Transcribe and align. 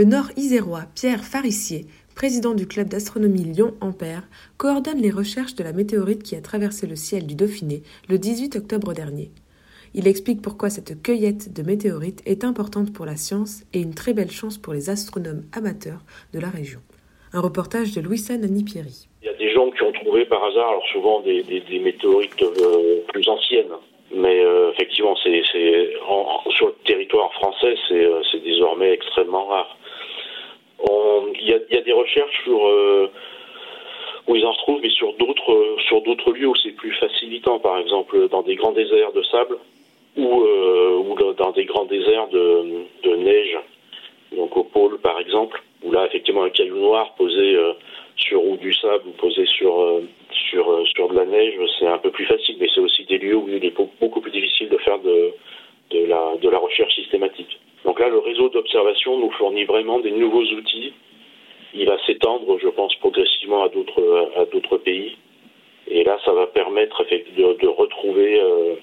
Le 0.00 0.06
nord-isérois 0.06 0.84
Pierre 0.94 1.22
Farissier, 1.22 1.84
président 2.14 2.54
du 2.54 2.66
club 2.66 2.88
d'astronomie 2.88 3.44
Lyon-Ampère, 3.44 4.22
coordonne 4.56 5.02
les 5.02 5.10
recherches 5.10 5.54
de 5.56 5.62
la 5.62 5.74
météorite 5.74 6.22
qui 6.22 6.36
a 6.36 6.40
traversé 6.40 6.86
le 6.86 6.96
ciel 6.96 7.26
du 7.26 7.34
Dauphiné 7.34 7.82
le 8.08 8.16
18 8.16 8.56
octobre 8.56 8.94
dernier. 8.94 9.28
Il 9.92 10.08
explique 10.08 10.40
pourquoi 10.40 10.70
cette 10.70 11.02
cueillette 11.02 11.52
de 11.52 11.62
météorites 11.62 12.22
est 12.24 12.44
importante 12.44 12.94
pour 12.94 13.04
la 13.04 13.16
science 13.16 13.64
et 13.74 13.82
une 13.82 13.92
très 13.92 14.14
belle 14.14 14.30
chance 14.30 14.56
pour 14.56 14.72
les 14.72 14.88
astronomes 14.88 15.42
amateurs 15.54 16.00
de 16.32 16.40
la 16.40 16.48
région. 16.48 16.80
Un 17.34 17.42
reportage 17.42 17.94
de 17.94 18.00
Louis-San 18.00 18.42
Anipieri. 18.42 19.06
Il 19.20 19.26
y 19.26 19.28
a 19.28 19.34
des 19.34 19.52
gens 19.52 19.70
qui 19.70 19.82
ont 19.82 19.92
trouvé 19.92 20.24
par 20.24 20.42
hasard, 20.42 20.80
souvent 20.94 21.20
des, 21.20 21.44
météorites 21.78 22.42
euh, 22.42 23.02
plus 23.08 23.28
anciennes, 23.28 23.76
mais 24.14 24.40
euh, 24.40 24.72
effectivement, 24.72 25.14
c'est, 25.22 25.42
sur 25.44 26.66
le 26.68 26.74
territoire 26.86 27.30
français, 27.34 27.74
c'est, 27.86 28.06
euh, 28.06 28.22
c'est 28.32 28.42
désormais 28.42 28.92
extrêmement 28.92 29.44
rare. 29.44 29.76
On, 30.88 31.26
il, 31.38 31.52
recherches 32.10 32.42
sur 32.44 32.66
euh, 32.66 33.10
où 34.26 34.36
ils 34.36 34.44
en 34.44 34.52
retrouvent, 34.52 34.80
mais 34.82 34.90
sur 34.90 35.12
d'autres 35.14 35.76
sur 35.86 36.02
d'autres 36.02 36.32
lieux 36.32 36.48
où 36.48 36.56
c'est 36.56 36.72
plus 36.72 36.92
facilitant, 36.92 37.58
par 37.58 37.78
exemple 37.78 38.28
dans 38.28 38.42
des 38.42 38.56
grands 38.56 38.72
déserts 38.72 39.12
de 39.12 39.22
sable 39.22 39.56
ou, 40.16 40.42
euh, 40.42 41.34
dans 41.38 41.52
des 41.52 41.64
grands 41.64 41.84
déserts 41.84 42.28
de, 42.28 43.16
neige, 43.16 43.56
donc 44.36 44.56
au 44.56 44.64
pôle 44.64 44.98
par 44.98 45.20
exemple, 45.20 45.62
où 45.82 45.92
là 45.92 46.06
effectivement 46.06 46.42
un 46.42 46.50
caillou 46.50 46.78
noir 46.78 47.14
posé 47.16 47.54
euh, 47.54 47.72
sur 48.16 48.42
du 48.56 48.72
sable 48.74 49.04
ou 49.06 49.12
posé 49.12 49.46
sur 49.46 49.80
euh, 49.80 50.02
sur 50.50 50.70
euh, 50.70 51.08
de 51.08 51.16
la 51.16 51.24
neige, 51.26 51.54
c'est 51.78 51.86
un 51.86 51.98
peu 51.98 52.10
plus 52.10 52.26
facile, 52.26 52.56
mais 52.60 52.68
c'est 52.74 52.80
aussi 52.80 53.04
des 53.04 53.18
lieux 53.18 53.36
où 53.36 53.48
il 53.48 53.64
est 53.64 53.76
beaucoup 54.00 54.20
plus 54.20 54.30
difficile 54.30 54.68
de 54.68 54.78
faire 54.78 54.98
de 54.98 55.32
la 56.06 56.58
recherche 56.58 56.94
systématique. 56.94 57.58
Donc 57.84 57.98
là, 57.98 58.08
le 58.08 58.18
réseau 58.18 58.48
d'observation 58.48 59.18
nous 59.18 59.30
fournit 59.32 59.64
vraiment 59.64 60.00
des 60.00 60.10
nouveaux 60.10 60.44
outils. 60.44 60.92
Il 61.74 61.86
va 61.86 61.96
s'étendre, 62.04 62.58
je 62.58 62.68
pense, 62.68 62.94
progressivement 62.96 63.62
à 63.64 63.68
d'autres 63.68 64.30
à 64.36 64.44
d'autres 64.46 64.78
pays. 64.78 65.16
Et 65.90 66.04
là, 66.04 66.18
ça 66.24 66.32
va 66.32 66.46
permettre 66.46 67.04
de, 67.04 67.66
retrouver 67.66 68.40
euh, 68.40 68.76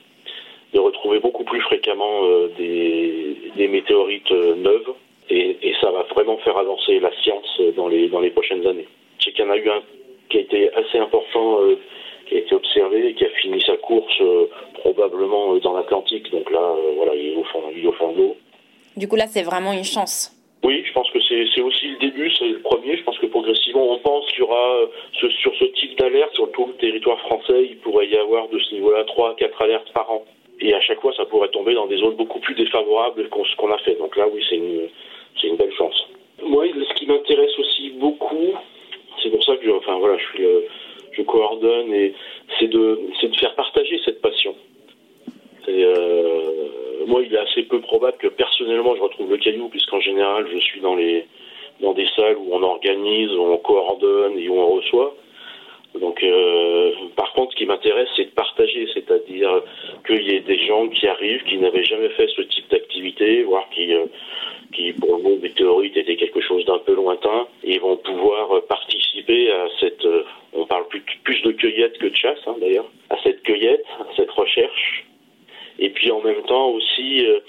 de 0.73 0.79
retrouver 0.79 1.19
beaucoup 1.19 1.45
plus 1.45 1.61
fréquemment 1.61 2.25
euh, 2.25 2.49
des, 2.57 3.67
météorites 3.67 4.31
euh, 4.31 4.55
neuves. 4.55 4.93
Et, 5.29 5.55
ça 5.81 5.91
va 5.91 6.03
vraiment 6.03 6.37
faire 6.37 6.57
avancer 6.57 6.99
la 6.99 7.11
science 7.21 7.61
dans 7.75 7.87
les 7.87 8.07
dans 8.07 8.19
les 8.19 8.31
prochaines 8.31 8.65
années. 8.65 8.87
Sais 9.23 9.31
qu'il 9.31 9.45
y 9.45 9.47
en 9.47 9.51
a 9.51 9.57
eu 9.57 9.69
un 9.69 9.81
qui 10.29 10.37
a 10.37 10.41
été 10.41 10.73
assez 10.73 10.97
important, 10.97 11.59
qui 12.25 12.35
a 12.35 12.37
été 12.39 12.55
observé 12.55 13.09
et 13.09 13.13
qui 13.13 13.23
a 13.23 13.29
fini 13.29 13.61
sa 13.61 13.77
course 13.77 14.21
probablement 14.73 15.55
dans 15.57 15.77
l'Atlantique. 15.77 16.31
Donc 16.31 16.49
là, 16.49 16.75
voilà, 16.95 17.13
il 17.13 17.33
est 17.33 17.35
au 17.35 17.43
fond, 17.43 17.61
il 17.75 17.83
est 17.83 17.87
au 17.87 17.91
fond 17.91 18.13
de 18.13 18.17
l'eau. 18.17 18.37
Du 18.95 19.07
coup, 19.07 19.15
là, 19.15 19.27
c'est 19.27 19.43
vraiment 19.43 19.73
une 19.73 19.83
chance. 19.83 20.31
Oui, 20.63 20.83
je 20.85 20.91
pense 20.93 21.09
que 21.11 21.19
c'est 21.53 21.61
aussi 21.61 21.87
le 21.87 21.97
début, 21.97 22.31
c'est 22.31 22.47
le 22.47 22.59
premier. 22.59 22.97
Je 22.97 23.03
pense 23.03 23.17
que 23.19 23.25
progressivement, 23.27 23.91
on 23.91 23.99
pense 23.99 24.25
qu'il 24.27 24.39
y 24.39 24.41
aura 24.43 24.81
ce, 25.19 25.29
sur 25.29 25.53
ce 25.55 25.65
type 25.65 25.97
d'alerte 25.97 26.33
sur 26.33 26.51
tout 26.51 26.65
le 26.67 26.73
territoire 26.73 27.19
français, 27.21 27.65
il 27.69 27.77
pourrait 27.77 28.07
y 28.07 28.17
avoir 28.17 28.47
de 28.49 28.59
ce 28.59 28.73
niveau-là 28.73 29.03
trois 29.05 29.31
à 29.31 29.33
quatre 29.35 29.61
alertes 29.61 29.91
par 29.93 30.11
an. 30.11 30.23
Et 30.59 30.73
à 30.73 30.81
chaque 30.81 31.01
fois, 31.01 31.13
ça 31.15 31.25
pourrait 31.25 31.49
tomber 31.49 31.73
dans 31.73 31.85
des 31.87 31.97
zones 31.97 32.15
beaucoup 32.15 32.39
plus 32.39 32.55
défavorables 32.55 33.29
qu'on 33.29 33.45
ce 33.45 33.55
qu'on 33.57 33.71
a 33.71 33.77
fait. 33.79 33.95
Donc 33.95 34.15
là, 34.15 34.25
oui, 34.33 34.43
c'est 34.49 34.55
une, 34.55 34.89
c'est 35.39 35.47
une 35.47 35.55
belle 35.57 35.73
chance. 35.73 36.07
Moi, 36.41 36.65
ce 36.67 36.93
qui 36.95 37.05
m'intéresse 37.05 37.57
aussi 37.59 37.89
beaucoup, 37.91 38.53
c'est 39.21 39.29
pour 39.29 39.43
ça 39.43 39.55
que, 39.57 39.65
je, 39.65 39.71
enfin 39.71 39.97
voilà, 39.97 40.17
je 41.11 41.21
coordonne 41.23 41.93
et 41.93 42.13
c'est 42.59 42.67
de, 42.67 42.99
c'est 43.19 43.29
de 43.29 43.35
faire 43.37 43.55
partager 43.55 43.99
cette 44.05 44.21
passion. 44.21 44.55
Moi, 47.07 47.23
il 47.23 47.33
est 47.33 47.39
assez 47.39 47.63
peu 47.63 47.79
probable 47.79 48.17
que 48.17 48.27
personnellement 48.27 48.95
je 48.95 49.01
retrouve 49.01 49.31
le 49.31 49.37
caillou, 49.37 49.69
puisqu'en 49.69 50.01
général, 50.01 50.45
je 50.53 50.57
suis 50.59 50.81
dans 50.81 50.95
les 50.95 51.25
dans 51.79 51.93
des 51.93 52.07
salles 52.15 52.37
où 52.37 52.49
on 52.51 52.63
organise, 52.63 53.31
où 53.31 53.41
on 53.41 53.57
coordonne 53.57 54.37
et 54.37 54.49
où 54.49 54.59
on 54.59 54.75
reçoit. 54.75 55.15
Donc, 55.99 56.21
euh, 56.21 56.91
par 57.15 57.31
contre, 57.33 57.53
ce 57.53 57.57
qui 57.57 57.65
m'intéresse, 57.65 58.09
c'est 58.15 58.25
de 58.25 58.31
partager, 58.31 58.87
c'est-à-dire 58.93 59.63
qu'il 60.05 60.23
y 60.23 60.35
ait 60.35 60.41
des 60.41 60.59
gens 60.65 60.87
qui 60.89 61.07
arrivent, 61.07 61.43
qui 61.43 61.57
n'avaient 61.57 61.83
jamais 61.83 62.09
fait 62.09 62.27
ce 62.35 62.41
type 62.41 62.69
d'activité, 62.69 63.43
voire 63.43 63.67
qui, 63.69 63.93
euh, 63.93 64.05
qui 64.73 64.91
pour 64.93 65.17
le 65.17 65.23
mot 65.23 65.37
météorite 65.41 65.95
était 65.95 66.17
quelque 66.17 66.41
chose 66.41 66.65
d'un 66.65 66.79
peu 66.79 66.93
lointain, 66.93 67.47
et 67.63 67.79
vont 67.79 67.97
pouvoir 67.97 68.61
participer 68.63 69.51
à 69.51 69.67
cette, 69.79 70.05
euh, 70.05 70.23
on 70.53 70.65
parle 70.65 70.87
plus, 70.87 71.03
plus 71.23 71.41
de 71.41 71.51
cueillette 71.51 71.97
que 71.99 72.07
de 72.07 72.15
chasse, 72.15 72.39
hein, 72.47 72.55
d'ailleurs, 72.59 72.89
à 73.09 73.15
cette 73.23 73.41
cueillette, 73.43 73.85
à 73.99 74.15
cette 74.15 74.31
recherche, 74.31 75.05
et 75.79 75.89
puis 75.89 76.06
en 76.17 76.21
même 76.21 76.41
temps 76.43 76.69
aussi, 76.69 77.25
euh, 77.25 77.39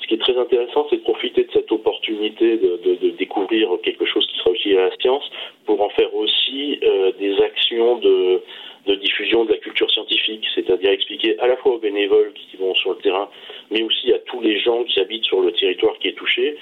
ce 0.00 0.06
qui 0.06 0.14
est 0.14 0.18
très 0.18 0.36
intéressant, 0.36 0.86
c'est 0.90 0.96
de 0.96 1.02
profiter 1.02 1.44
de 1.44 1.50
cette 1.52 1.70
opportunité 1.70 2.56
de, 2.56 3.10
découvrir 3.18 3.68
quelque 3.82 4.06
chose 4.06 4.26
qui 4.26 4.38
sera 4.38 4.50
utile 4.50 4.78
à 4.78 4.88
la 4.88 4.96
science 4.96 5.30
pour 5.66 5.80
en 5.82 5.90
faire 5.90 6.14
aussi 6.14 6.80
euh, 6.82 7.12
des 7.18 7.38
actions 7.42 7.96
de, 7.98 8.42
de, 8.86 8.94
diffusion 8.94 9.44
de 9.44 9.52
la 9.52 9.58
culture 9.58 9.90
scientifique, 9.90 10.46
c'est-à-dire 10.54 10.90
expliquer 10.90 11.38
à 11.38 11.46
la 11.46 11.56
fois 11.58 11.74
aux 11.74 11.78
bénévoles 11.78 12.32
qui 12.32 12.56
vont 12.56 12.74
sur 12.74 12.90
le 12.92 12.96
terrain, 12.96 13.28
mais 13.70 13.82
aussi 13.82 14.12
à 14.12 14.18
tous 14.20 14.40
les 14.40 14.58
gens 14.58 14.84
qui 14.84 14.98
habitent 15.00 15.24
sur 15.24 15.40
le 15.42 15.52
territoire 15.52 15.98
qui 15.98 16.08
est 16.08 16.16
touché, 16.16 16.56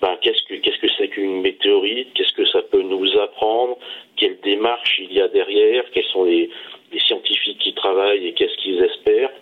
ben, 0.00 0.16
qu'est-ce 0.22 0.44
que 0.44 0.54
qu'est-ce 0.54 0.78
que 0.78 0.92
c'est 0.96 1.08
qu'une 1.08 1.40
météorite, 1.40 2.14
qu'est-ce 2.14 2.32
que 2.32 2.46
ça 2.46 2.62
peut 2.62 2.82
nous 2.82 3.18
apprendre, 3.18 3.76
quelle 4.16 4.38
démarche 4.40 5.00
il 5.00 5.12
y 5.12 5.20
a 5.20 5.26
derrière, 5.26 5.82
quels 5.92 6.10
sont 6.12 6.24
les, 6.24 6.48
les 6.92 7.00
scientifiques 7.00 7.58
qui 7.58 7.74
travaillent 7.74 8.28
et 8.28 8.32
qu'est-ce 8.34 8.56
qu'ils 8.58 8.80
espèrent 8.84 9.32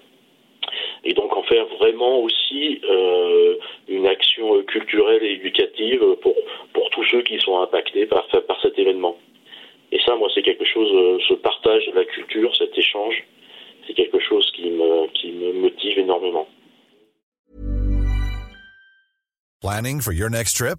et 1.04 1.14
donc 1.14 1.36
en 1.36 1.42
faire 1.56 1.66
vraiment 1.78 2.18
aussi 2.18 2.80
euh, 2.84 3.56
une 3.88 4.06
action 4.06 4.62
culturelle 4.64 5.22
et 5.22 5.32
éducative 5.40 6.00
pour, 6.22 6.34
pour 6.74 6.90
tous 6.90 7.04
ceux 7.10 7.22
qui 7.22 7.38
sont 7.38 7.58
impactés 7.60 8.06
par, 8.06 8.26
par 8.28 8.60
cet 8.60 8.78
événement. 8.78 9.16
Et 9.92 9.98
ça, 10.04 10.16
moi, 10.16 10.28
c'est 10.34 10.42
quelque 10.42 10.64
chose, 10.64 10.90
euh, 10.92 11.18
ce 11.28 11.34
partage 11.34 11.86
de 11.86 11.92
la 11.92 12.04
culture, 12.04 12.54
cet 12.56 12.76
échange, 12.76 13.24
c'est 13.86 13.94
quelque 13.94 14.20
chose 14.20 14.50
qui 14.54 14.68
me, 14.68 15.06
qui 15.14 15.32
me 15.32 15.52
motive 15.52 15.98
énormément. 15.98 16.46
Planning 19.62 20.00
for 20.00 20.12
your 20.12 20.28
next 20.28 20.56
trip? 20.56 20.78